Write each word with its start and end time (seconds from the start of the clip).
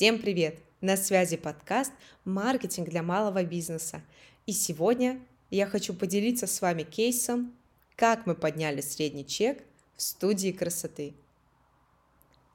Всем 0.00 0.18
привет! 0.18 0.60
На 0.80 0.96
связи 0.96 1.36
подкаст 1.36 1.92
«Маркетинг 2.24 2.88
для 2.88 3.02
малого 3.02 3.44
бизнеса». 3.44 4.00
И 4.46 4.52
сегодня 4.52 5.20
я 5.50 5.66
хочу 5.66 5.92
поделиться 5.92 6.46
с 6.46 6.62
вами 6.62 6.84
кейсом, 6.84 7.54
как 7.96 8.24
мы 8.24 8.34
подняли 8.34 8.80
средний 8.80 9.26
чек 9.26 9.62
в 9.96 10.00
студии 10.00 10.52
красоты. 10.52 11.12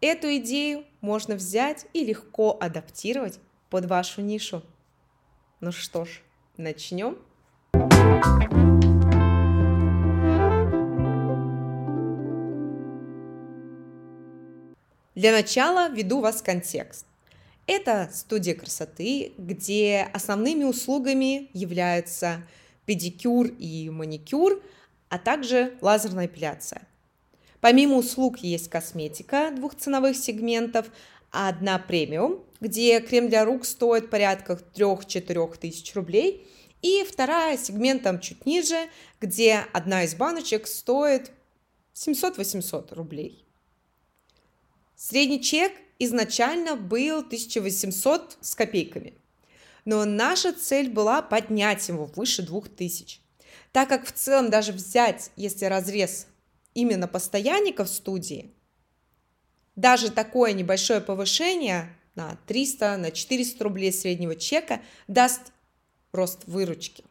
Эту 0.01 0.37
идею 0.37 0.85
можно 1.01 1.35
взять 1.35 1.85
и 1.93 2.03
легко 2.03 2.57
адаптировать 2.59 3.37
под 3.69 3.85
вашу 3.85 4.21
нишу. 4.21 4.63
Ну 5.59 5.71
что 5.71 6.05
ж, 6.05 6.23
начнем. 6.57 7.19
Для 15.13 15.31
начала 15.31 15.89
введу 15.89 16.21
вас 16.21 16.41
в 16.41 16.43
контекст. 16.43 17.05
Это 17.67 18.09
студия 18.13 18.53
красоты, 18.53 19.33
где 19.37 20.07
основными 20.13 20.63
услугами 20.63 21.49
являются 21.53 22.43
педикюр 22.85 23.47
и 23.47 23.89
маникюр, 23.89 24.63
а 25.09 25.17
также 25.17 25.75
лазерная 25.81 26.27
эпиляция. 26.27 26.87
Помимо 27.61 27.95
услуг 27.95 28.37
есть 28.39 28.69
косметика 28.69 29.51
двух 29.55 29.75
ценовых 29.75 30.15
сегментов, 30.15 30.85
одна 31.31 31.79
премиум, 31.79 32.43
где 32.61 32.99
крем 33.01 33.29
для 33.29 33.43
рук 33.43 33.65
стоит 33.65 34.09
порядка 34.09 34.59
3-4 34.75 35.57
тысяч 35.57 35.95
рублей, 35.95 36.47
и 36.81 37.03
вторая 37.03 37.57
сегментом 37.57 38.19
чуть 38.19 38.45
ниже, 38.45 38.77
где 39.19 39.65
одна 39.73 40.03
из 40.03 40.13
баночек 40.13 40.67
стоит 40.67 41.31
700-800 41.95 42.93
рублей. 42.93 43.43
Средний 44.95 45.41
чек 45.41 45.71
изначально 45.99 46.75
был 46.75 47.19
1800 47.19 48.37
с 48.41 48.55
копейками, 48.55 49.13
но 49.85 50.05
наша 50.05 50.53
цель 50.53 50.89
была 50.89 51.21
поднять 51.21 51.87
его 51.87 52.05
выше 52.05 52.41
2000, 52.41 53.19
так 53.71 53.89
как 53.89 54.05
в 54.05 54.11
целом 54.11 54.49
даже 54.49 54.71
взять, 54.71 55.31
если 55.35 55.65
разрез 55.65 56.27
именно 56.73 57.07
постоянников 57.07 57.89
студии, 57.89 58.51
даже 59.75 60.11
такое 60.11 60.53
небольшое 60.53 61.01
повышение 61.01 61.89
на 62.15 62.37
300, 62.47 62.97
на 62.97 63.11
400 63.11 63.63
рублей 63.63 63.91
среднего 63.91 64.35
чека 64.35 64.81
даст 65.07 65.51
рост 66.11 66.43
выручки. 66.45 67.03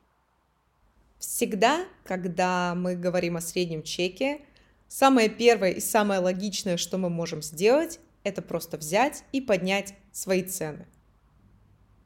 Всегда, 1.19 1.85
когда 2.05 2.75
мы 2.75 2.97
говорим 2.97 3.37
о 3.37 3.41
среднем 3.41 3.83
чеке, 3.83 4.41
Самое 4.89 5.29
первое 5.29 5.73
и 5.73 5.81
самое 5.81 6.21
логичное, 6.21 6.77
что 6.77 6.99
мы 6.99 7.11
можем 7.11 7.43
сделать, 7.43 7.99
это 8.25 8.43
просто 8.43 8.77
взять 8.77 9.23
и 9.33 9.41
поднять 9.41 9.95
свои 10.13 10.43
цены. 10.43 10.87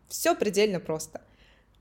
Все 0.08 0.34
предельно 0.34 0.80
просто. 0.80 1.22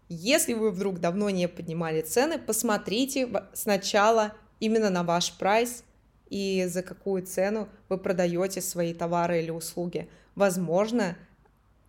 Если 0.10 0.54
вы 0.54 0.72
вдруг 0.72 1.00
давно 1.00 1.30
не 1.30 1.48
поднимали 1.50 2.02
цены, 2.02 2.40
посмотрите 2.40 3.30
сначала 3.54 4.34
именно 4.60 4.90
на 4.90 5.04
ваш 5.04 5.34
прайс 5.34 5.84
и 6.30 6.66
за 6.68 6.84
какую 6.84 7.26
цену 7.26 7.68
вы 7.90 7.98
продаете 7.98 8.62
свои 8.62 8.94
товары 8.94 9.42
или 9.42 9.50
услуги. 9.50 10.10
Возможно, 10.36 11.18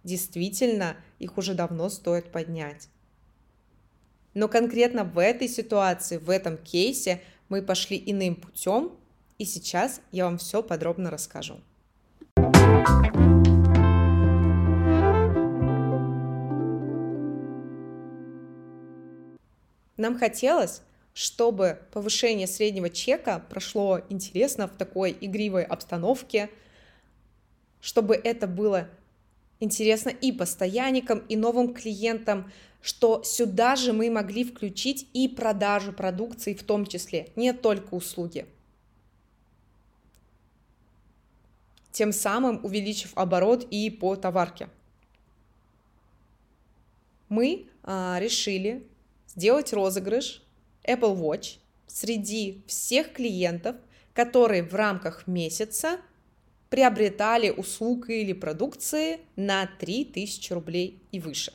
действительно 0.04 0.96
их 1.18 1.38
уже 1.38 1.54
давно 1.54 1.88
стоит 1.88 2.32
поднять. 2.32 2.88
Но 4.34 4.48
конкретно 4.48 5.04
в 5.04 5.18
этой 5.18 5.48
ситуации, 5.48 6.18
в 6.18 6.30
этом 6.30 6.56
кейсе 6.56 7.20
мы 7.48 7.62
пошли 7.62 8.02
иным 8.04 8.36
путем, 8.36 8.92
и 9.38 9.44
сейчас 9.44 10.00
я 10.12 10.24
вам 10.24 10.38
все 10.38 10.62
подробно 10.62 11.10
расскажу. 11.10 11.60
Нам 19.98 20.16
хотелось, 20.16 20.82
чтобы 21.12 21.80
повышение 21.92 22.46
среднего 22.46 22.88
чека 22.88 23.44
прошло 23.50 24.00
интересно 24.08 24.68
в 24.68 24.70
такой 24.70 25.16
игривой 25.20 25.64
обстановке, 25.64 26.48
чтобы 27.80 28.14
это 28.14 28.46
было 28.46 28.88
интересно 29.58 30.10
и 30.10 30.30
постоянникам, 30.30 31.18
и 31.28 31.36
новым 31.36 31.74
клиентам, 31.74 32.50
что 32.80 33.24
сюда 33.24 33.74
же 33.74 33.92
мы 33.92 34.08
могли 34.08 34.44
включить 34.44 35.08
и 35.12 35.26
продажу 35.26 35.92
продукции 35.92 36.54
в 36.54 36.62
том 36.62 36.86
числе, 36.86 37.30
не 37.34 37.52
только 37.52 37.94
услуги. 37.94 38.46
Тем 41.98 42.12
самым 42.12 42.64
увеличив 42.64 43.10
оборот 43.16 43.66
и 43.72 43.90
по 43.90 44.14
товарке. 44.14 44.68
Мы 47.28 47.66
а, 47.82 48.18
решили 48.20 48.86
сделать 49.26 49.72
розыгрыш 49.72 50.44
Apple 50.84 51.18
Watch 51.18 51.58
среди 51.88 52.62
всех 52.68 53.14
клиентов, 53.14 53.74
которые 54.14 54.62
в 54.62 54.76
рамках 54.76 55.26
месяца 55.26 55.98
приобретали 56.70 57.50
услуги 57.50 58.20
или 58.20 58.32
продукции 58.32 59.18
на 59.34 59.68
3000 59.80 60.52
рублей 60.52 61.02
и 61.10 61.18
выше. 61.18 61.52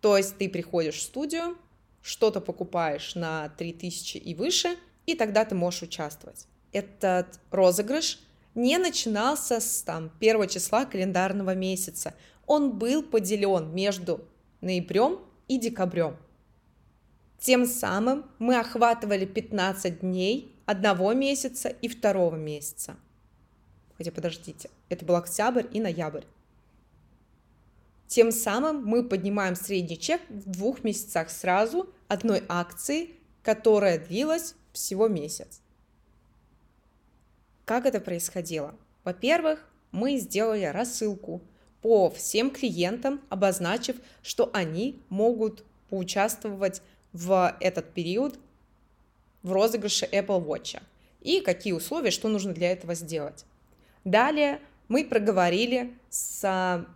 То 0.00 0.16
есть 0.16 0.38
ты 0.38 0.48
приходишь 0.48 0.98
в 0.98 1.02
студию, 1.02 1.58
что-то 2.02 2.40
покупаешь 2.40 3.16
на 3.16 3.48
3000 3.48 4.16
и 4.16 4.32
выше, 4.36 4.76
и 5.06 5.16
тогда 5.16 5.44
ты 5.44 5.56
можешь 5.56 5.82
участвовать. 5.82 6.46
Этот 6.70 7.40
розыгрыш 7.50 8.20
не 8.54 8.78
начинался 8.78 9.60
с 9.60 9.82
там, 9.82 10.10
первого 10.20 10.46
числа 10.46 10.84
календарного 10.84 11.54
месяца. 11.54 12.14
Он 12.46 12.78
был 12.78 13.02
поделен 13.02 13.74
между 13.74 14.24
ноябрем 14.60 15.20
и 15.48 15.58
декабрем. 15.58 16.16
Тем 17.38 17.66
самым 17.66 18.24
мы 18.38 18.58
охватывали 18.58 19.26
15 19.26 20.00
дней 20.00 20.54
одного 20.66 21.12
месяца 21.12 21.68
и 21.68 21.88
второго 21.88 22.36
месяца. 22.36 22.96
Хотя 23.98 24.10
подождите, 24.10 24.70
это 24.88 25.04
был 25.04 25.16
октябрь 25.16 25.66
и 25.72 25.80
ноябрь. 25.80 26.24
Тем 28.06 28.32
самым 28.32 28.84
мы 28.84 29.02
поднимаем 29.02 29.56
средний 29.56 29.98
чек 29.98 30.20
в 30.28 30.50
двух 30.50 30.84
месяцах 30.84 31.30
сразу 31.30 31.88
одной 32.08 32.44
акции, 32.48 33.10
которая 33.42 33.98
длилась 33.98 34.54
всего 34.72 35.08
месяц. 35.08 35.60
Как 37.64 37.86
это 37.86 38.00
происходило? 38.00 38.74
Во-первых, 39.04 39.66
мы 39.90 40.18
сделали 40.18 40.64
рассылку 40.64 41.42
по 41.80 42.10
всем 42.10 42.50
клиентам, 42.50 43.20
обозначив, 43.28 43.96
что 44.22 44.50
они 44.52 45.00
могут 45.08 45.64
поучаствовать 45.88 46.82
в 47.12 47.56
этот 47.60 47.92
период 47.94 48.38
в 49.42 49.52
розыгрыше 49.52 50.06
Apple 50.06 50.44
Watch 50.44 50.82
и 51.20 51.40
какие 51.40 51.72
условия, 51.72 52.10
что 52.10 52.28
нужно 52.28 52.52
для 52.52 52.72
этого 52.72 52.94
сделать. 52.94 53.44
Далее 54.04 54.60
мы 54.88 55.04
проговорили 55.04 55.94
с 56.10 56.86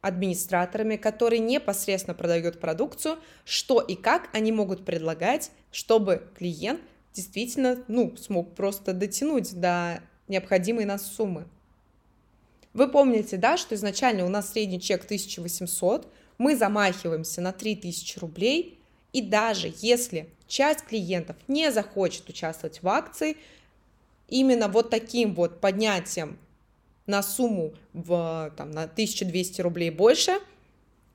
администраторами, 0.00 0.96
которые 0.96 1.40
непосредственно 1.40 2.14
продают 2.14 2.60
продукцию, 2.60 3.18
что 3.44 3.80
и 3.80 3.94
как 3.94 4.28
они 4.32 4.52
могут 4.52 4.84
предлагать, 4.84 5.50
чтобы 5.70 6.28
клиент 6.36 6.80
действительно 7.12 7.84
ну, 7.88 8.16
смог 8.16 8.54
просто 8.54 8.92
дотянуть 8.92 9.58
до 9.58 10.00
необходимой 10.28 10.84
нас 10.84 11.06
суммы. 11.06 11.46
Вы 12.72 12.88
помните, 12.88 13.36
да, 13.36 13.56
что 13.56 13.74
изначально 13.74 14.26
у 14.26 14.28
нас 14.28 14.52
средний 14.52 14.80
чек 14.80 15.04
1800, 15.04 16.12
мы 16.38 16.56
замахиваемся 16.56 17.40
на 17.40 17.52
3000 17.52 18.18
рублей, 18.18 18.78
и 19.12 19.22
даже 19.22 19.72
если 19.78 20.28
часть 20.46 20.84
клиентов 20.84 21.36
не 21.48 21.72
захочет 21.72 22.28
участвовать 22.28 22.82
в 22.82 22.88
акции, 22.88 23.36
именно 24.28 24.68
вот 24.68 24.90
таким 24.90 25.34
вот 25.34 25.60
поднятием 25.60 26.38
на 27.06 27.22
сумму 27.22 27.72
в, 27.92 28.52
там, 28.56 28.72
на 28.72 28.82
1200 28.82 29.60
рублей 29.60 29.90
больше, 29.90 30.38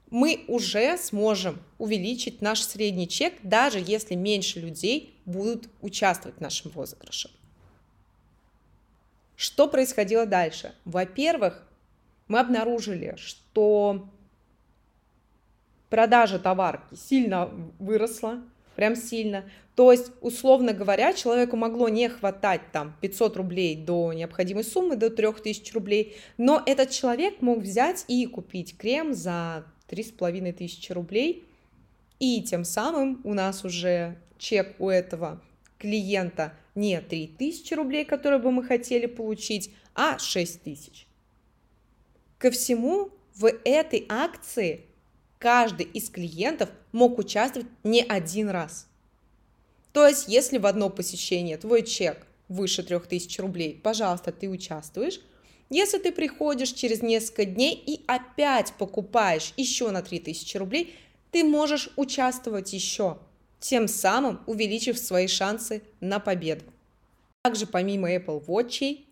мы 0.09 0.44
уже 0.47 0.97
сможем 0.97 1.62
увеличить 1.77 2.41
наш 2.41 2.62
средний 2.62 3.07
чек, 3.07 3.33
даже 3.44 3.80
если 3.80 4.15
меньше 4.15 4.59
людей 4.59 5.15
будут 5.25 5.69
участвовать 5.81 6.38
в 6.38 6.41
нашем 6.41 6.71
розыгрыше. 6.74 7.30
Что 9.41 9.67
происходило 9.67 10.27
дальше? 10.27 10.75
Во-первых, 10.85 11.67
мы 12.27 12.39
обнаружили, 12.39 13.15
что 13.17 14.07
продажа 15.89 16.38
товарки 16.38 16.93
сильно 16.93 17.49
выросла, 17.79 18.43
прям 18.75 18.95
сильно. 18.95 19.43
То 19.73 19.91
есть, 19.91 20.11
условно 20.21 20.73
говоря, 20.73 21.11
человеку 21.13 21.57
могло 21.57 21.89
не 21.89 22.07
хватать 22.07 22.61
там 22.71 22.95
500 23.01 23.35
рублей 23.38 23.75
до 23.75 24.13
необходимой 24.13 24.63
суммы, 24.63 24.95
до 24.95 25.09
3000 25.09 25.73
рублей, 25.73 26.17
но 26.37 26.61
этот 26.63 26.91
человек 26.91 27.41
мог 27.41 27.61
взять 27.61 28.05
и 28.07 28.27
купить 28.27 28.77
крем 28.77 29.15
за 29.15 29.65
3500 29.87 30.91
рублей, 30.91 31.47
и 32.19 32.44
тем 32.44 32.63
самым 32.63 33.19
у 33.23 33.33
нас 33.33 33.65
уже 33.65 34.19
чек 34.37 34.75
у 34.77 34.87
этого 34.87 35.41
клиента 35.79 36.53
не 36.75 37.01
3000 37.01 37.73
рублей, 37.73 38.06
которые 38.06 38.39
бы 38.39 38.51
мы 38.51 38.63
хотели 38.63 39.06
получить, 39.06 39.71
а 39.94 40.18
6000. 40.18 41.07
Ко 42.38 42.51
всему 42.51 43.12
в 43.35 43.47
этой 43.63 44.06
акции 44.09 44.85
каждый 45.38 45.85
из 45.88 46.09
клиентов 46.09 46.69
мог 46.91 47.18
участвовать 47.18 47.68
не 47.83 48.01
один 48.01 48.50
раз. 48.50 48.88
То 49.94 50.07
есть, 50.07 50.27
если 50.27 50.57
в 50.57 50.65
одно 50.65 50.89
посещение 50.89 51.57
твой 51.57 51.83
чек 51.83 52.25
выше 52.47 52.83
3000 52.83 53.41
рублей, 53.41 53.79
пожалуйста, 53.81 54.31
ты 54.31 54.50
участвуешь. 54.50 55.19
Если 55.69 56.00
ты 56.00 56.12
приходишь 56.12 56.71
через 56.71 57.01
несколько 57.01 57.45
дней 57.45 57.73
и 57.73 58.03
опять 58.07 58.73
покупаешь 58.77 59.53
еще 59.56 59.89
на 59.89 60.01
3000 60.01 60.57
рублей, 60.57 60.95
ты 61.31 61.44
можешь 61.44 61.89
участвовать 61.95 62.73
еще, 62.73 63.18
тем 63.61 63.87
самым 63.87 64.41
увеличив 64.47 64.97
свои 64.97 65.27
шансы 65.27 65.83
на 66.01 66.19
победу. 66.19 66.65
Также 67.43 67.65
помимо 67.67 68.13
Apple 68.13 68.43
Watch 68.45 69.05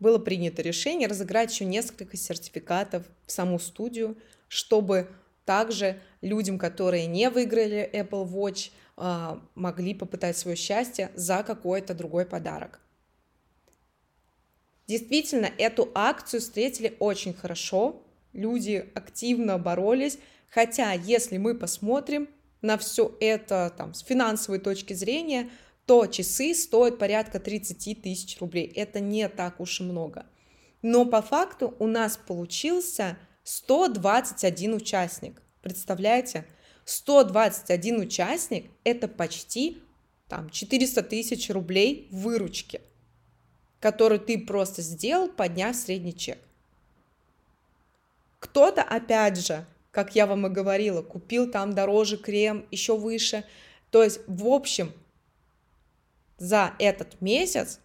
было 0.00 0.18
принято 0.18 0.60
решение 0.60 1.08
разыграть 1.08 1.52
еще 1.52 1.64
несколько 1.64 2.16
сертификатов 2.16 3.06
в 3.24 3.32
саму 3.32 3.58
студию, 3.58 4.18
чтобы 4.48 5.08
также 5.44 6.00
людям, 6.20 6.58
которые 6.58 7.06
не 7.06 7.30
выиграли 7.30 7.88
Apple 7.92 8.28
Watch, 8.28 8.72
а, 8.96 9.40
могли 9.54 9.94
попытать 9.94 10.36
свое 10.36 10.56
счастье 10.56 11.10
за 11.14 11.42
какой-то 11.42 11.94
другой 11.94 12.26
подарок. 12.26 12.80
Действительно, 14.86 15.50
эту 15.56 15.90
акцию 15.94 16.40
встретили 16.40 16.96
очень 16.98 17.32
хорошо, 17.32 18.02
люди 18.32 18.90
активно 18.94 19.58
боролись, 19.58 20.18
хотя 20.50 20.92
если 20.92 21.38
мы 21.38 21.54
посмотрим 21.54 22.28
на 22.64 22.78
все 22.78 23.14
это 23.20 23.72
там, 23.76 23.92
с 23.92 24.00
финансовой 24.00 24.58
точки 24.58 24.94
зрения, 24.94 25.50
то 25.84 26.06
часы 26.06 26.54
стоят 26.54 26.98
порядка 26.98 27.38
30 27.38 28.00
тысяч 28.02 28.40
рублей. 28.40 28.66
Это 28.74 29.00
не 29.00 29.28
так 29.28 29.60
уж 29.60 29.80
и 29.80 29.84
много. 29.84 30.24
Но 30.80 31.04
по 31.04 31.20
факту 31.20 31.76
у 31.78 31.86
нас 31.86 32.16
получился 32.16 33.18
121 33.42 34.74
участник. 34.74 35.42
Представляете? 35.60 36.46
121 36.86 38.00
участник– 38.00 38.70
это 38.84 39.08
почти 39.08 39.82
там, 40.28 40.48
400 40.48 41.02
тысяч 41.02 41.50
рублей 41.50 42.08
выручки, 42.10 42.80
которую 43.78 44.20
ты 44.20 44.38
просто 44.38 44.80
сделал, 44.80 45.28
подняв 45.28 45.76
средний 45.76 46.16
чек. 46.16 46.38
Кто-то, 48.38 48.82
опять 48.82 49.38
же, 49.38 49.66
как 49.94 50.16
я 50.16 50.26
вам 50.26 50.48
и 50.48 50.50
говорила, 50.50 51.02
купил 51.02 51.48
там 51.48 51.72
дороже 51.72 52.16
крем, 52.16 52.66
еще 52.72 52.98
выше. 52.98 53.44
То 53.90 54.02
есть, 54.02 54.20
в 54.26 54.48
общем, 54.48 54.92
за 56.36 56.74
этот 56.80 57.20
месяц 57.20 57.78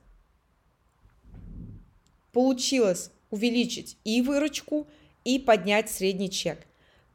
получилось 2.33 3.11
увеличить 3.29 3.97
и 4.03 4.23
выручку, 4.23 4.87
и 5.23 5.37
поднять 5.37 5.91
средний 5.91 6.31
чек. 6.31 6.65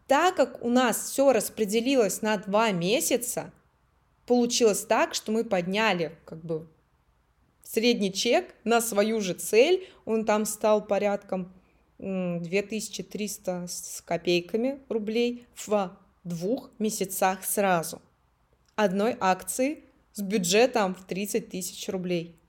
Так 0.07 0.37
как 0.37 0.63
у 0.63 0.69
нас 0.69 1.11
все 1.11 1.33
распределилось 1.33 2.23
на 2.23 2.37
два 2.37 2.71
месяца, 2.71 3.53
получилось 4.27 4.85
так, 4.85 5.15
что 5.15 5.33
мы 5.33 5.43
подняли 5.43 6.17
как 6.25 6.45
бы 6.45 6.69
средний 7.65 8.13
чек 8.13 8.55
на 8.63 8.81
свою 8.81 9.21
же 9.21 9.35
цель, 9.35 9.89
он 10.05 10.25
там 10.25 10.45
стал 10.45 10.87
порядком 10.87 11.53
2300 11.99 13.67
с 13.67 14.03
копейками 14.05 14.81
рублей 14.89 15.47
в 15.67 15.97
двух 16.25 16.71
месяцах 16.79 17.45
сразу. 17.45 18.03
Одной 18.77 19.17
акции 19.21 19.85
с 20.13 20.23
бюджетом 20.23 20.95
в 20.95 21.05
30 21.07 21.51
тысяч 21.51 21.89
рублей. 21.89 22.41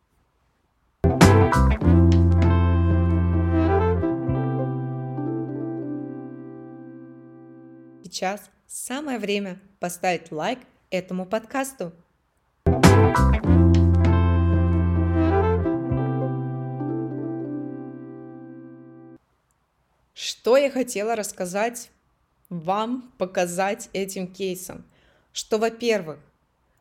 Сейчас 8.03 8.50
самое 8.65 9.19
время 9.19 9.59
поставить 9.80 10.31
лайк 10.31 10.59
этому 10.89 11.25
подкасту. 11.25 11.92
Что 20.16 20.56
я 20.56 20.72
хотела 20.72 21.18
рассказать 21.18 21.92
вам, 22.50 23.14
показать 23.18 23.90
этим 23.92 24.34
кейсом? 24.34 24.86
Что, 25.34 25.58
во-первых, 25.58 26.20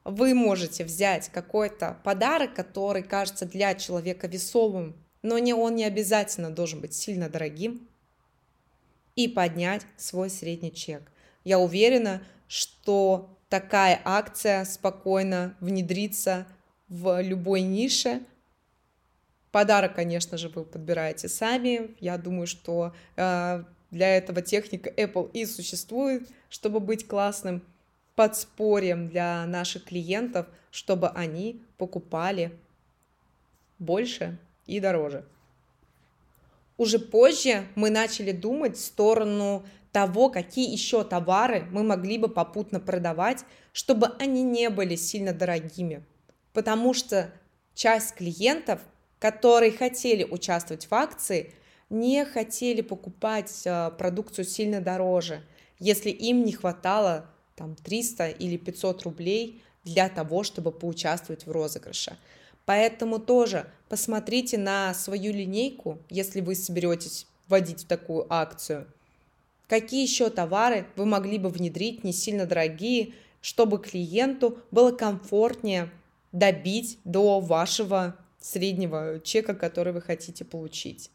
вы 0.05 0.35
можете 0.35 0.85
взять 0.85 1.31
какой-то 1.31 1.99
подарок, 2.05 2.55
который 2.55 3.03
кажется 3.03 3.45
для 3.45 3.75
человека 3.75 4.29
весовым, 4.29 4.95
но 5.23 5.39
не, 5.39 5.53
он 5.53 5.75
не 5.75 5.85
обязательно 5.85 6.51
должен 6.51 6.81
быть 6.81 6.95
сильно 6.95 7.29
дорогим, 7.29 7.89
и 9.17 9.27
поднять 9.27 9.83
свой 9.97 10.31
средний 10.31 10.73
чек. 10.73 11.03
Я 11.43 11.59
уверена, 11.59 12.23
что 12.47 13.37
такая 13.49 14.01
акция 14.05 14.65
спокойно 14.65 15.57
внедрится 15.59 16.47
в 16.89 17.21
любой 17.21 17.63
нише. 17.63 18.23
Подарок, 19.55 19.95
конечно 19.95 20.37
же, 20.37 20.49
вы 20.49 20.65
подбираете 20.65 21.29
сами. 21.29 21.95
Я 22.01 22.19
думаю, 22.19 22.49
что 22.49 22.93
э, 23.15 23.63
для 23.93 24.17
этого 24.17 24.43
техника 24.43 24.91
Apple 24.91 25.31
и 25.33 25.47
существует, 25.47 26.29
чтобы 26.49 26.81
быть 26.81 27.07
классным 27.07 27.63
подспорьем 28.17 29.09
для 29.09 29.47
наших 29.47 29.85
клиентов, 29.85 30.49
чтобы 30.73 31.09
они 31.11 31.63
покупали 31.79 32.51
больше 33.79 34.41
и 34.67 34.81
дороже. 34.81 35.25
Уже 36.77 36.99
позже 36.99 37.65
мы 37.77 37.91
начали 37.91 38.33
думать 38.33 38.77
в 38.77 38.85
сторону 38.85 39.65
того, 39.93 40.31
какие 40.31 40.69
еще 40.69 41.05
товары 41.05 41.69
мы 41.71 41.85
могли 41.85 42.19
бы 42.19 42.27
попутно 42.27 42.81
продавать, 42.81 43.45
чтобы 43.73 44.09
они 44.19 44.43
не 44.43 44.69
были 44.69 44.97
сильно 44.97 45.33
дорогими. 45.33 46.05
Потому 46.53 46.93
что 46.93 47.31
часть 47.73 48.17
клиентов, 48.17 48.81
которые 49.25 49.73
хотели 49.73 50.23
участвовать 50.23 50.85
в 50.91 50.93
акции, 50.93 51.55
не 51.89 52.27
хотели 52.27 52.83
покупать 52.83 53.63
э, 53.65 53.91
продукцию 53.97 54.45
сильно 54.45 54.83
дороже, 54.83 55.43
если 55.79 56.11
им 56.11 56.45
не 56.45 56.53
хватало 56.53 57.25
там 57.57 57.75
300 57.75 58.29
или 58.29 58.59
500 58.59 59.03
рублей 59.05 59.63
для 59.83 60.11
того, 60.11 60.43
чтобы 60.43 60.73
поучаствовать 60.73 61.47
в 61.47 61.51
розыгрыше. 61.51 62.19
Поэтому 62.67 63.19
тоже 63.19 63.67
посмотрите 63.89 64.59
на 64.59 64.93
свою 64.93 65.33
линейку, 65.33 66.01
если 66.11 66.43
вы 66.43 66.55
соберетесь 66.55 67.27
вводить 67.49 67.85
в 67.85 67.87
такую 67.87 68.27
акцию. 68.29 68.87
Какие 69.69 70.03
еще 70.03 70.29
товары 70.29 70.87
вы 70.97 71.07
могли 71.07 71.39
бы 71.39 71.49
внедрить, 71.49 72.05
не 72.05 72.13
сильно 72.13 72.45
дорогие, 72.45 73.15
чтобы 73.41 73.79
клиенту 73.79 74.59
было 74.71 74.93
комфортнее 74.93 75.91
добить 76.33 76.99
до 77.05 77.41
вашего 77.41 78.19
среднего 78.45 79.21
чека, 79.21 79.55
который 79.55 79.93
вы 79.93 80.01
хотите 80.01 80.45
получить. 80.45 81.11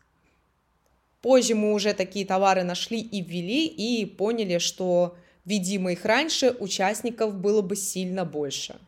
Позже 1.21 1.53
мы 1.53 1.73
уже 1.73 1.93
такие 1.93 2.25
товары 2.25 2.63
нашли 2.63 2.99
и 2.99 3.21
ввели, 3.21 3.67
и 3.67 4.05
поняли, 4.05 4.57
что 4.57 5.15
Веди 5.49 5.79
мы 5.79 5.93
их 5.93 6.05
раньше, 6.05 6.55
участников 6.59 7.33
было 7.33 7.63
бы 7.63 7.75
сильно 7.75 8.23
больше. 8.23 8.79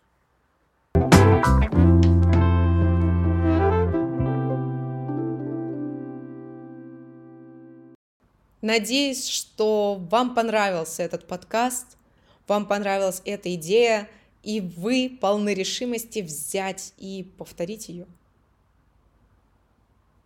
Надеюсь, 8.62 9.28
что 9.28 9.96
вам 10.12 10.36
понравился 10.36 11.02
этот 11.02 11.26
подкаст, 11.26 11.98
вам 12.48 12.68
понравилась 12.68 13.24
эта 13.26 13.56
идея, 13.56 14.08
и 14.44 14.62
вы 14.62 15.18
полны 15.20 15.56
решимости 15.56 16.20
взять 16.20 16.94
и 17.00 17.24
повторить 17.40 17.90
ее. 17.90 18.06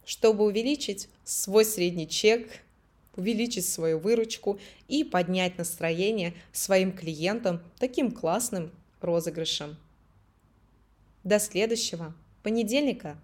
Чтобы 0.05 0.45
увеличить 0.45 1.09
свой 1.23 1.65
средний 1.65 2.07
чек– 2.07 2.61
увеличить 3.15 3.67
свою 3.67 3.99
выручку 3.99 4.59
и 4.87 5.03
поднять 5.03 5.57
настроение 5.57 6.33
своим 6.51 6.91
клиентам 6.91 7.61
таким 7.79 8.11
классным 8.11 8.71
розыгрышем. 9.01 9.77
До 11.23 11.39
следующего 11.39 12.13
понедельника! 12.43 13.17